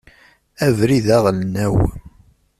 [0.67, 1.77] Abrid aɣelnaw.